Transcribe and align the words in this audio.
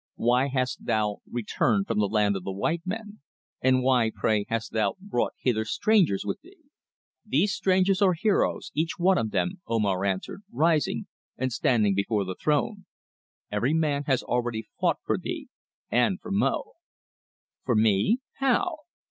"Why 0.15 0.47
hast 0.47 0.87
thou 0.87 1.17
returned 1.29 1.85
from 1.85 1.99
the 1.99 2.07
land 2.07 2.35
of 2.35 2.43
the 2.43 2.51
white 2.51 2.81
men, 2.87 3.19
and 3.61 3.83
why, 3.83 4.09
pray, 4.11 4.47
hast 4.49 4.71
thou 4.73 4.95
brought 4.99 5.33
hither 5.37 5.63
strangers 5.63 6.25
with 6.25 6.41
thee?" 6.41 6.57
"These 7.23 7.53
strangers 7.53 8.01
are 8.01 8.13
heroes, 8.13 8.71
each 8.73 8.97
one 8.97 9.19
of 9.19 9.29
them," 9.29 9.61
Omar 9.67 10.03
answered, 10.05 10.41
rising, 10.51 11.05
and 11.37 11.53
standing 11.53 11.93
before 11.93 12.25
the 12.25 12.33
throne. 12.33 12.85
"Every 13.51 13.75
man 13.75 14.05
has 14.07 14.23
already 14.23 14.63
fought 14.79 14.97
for 15.05 15.19
thee, 15.19 15.49
and 15.91 16.19
for 16.19 16.31
Mo." 16.31 16.71
"For 17.63 17.75
me? 17.75 18.21
How?" 18.39 18.77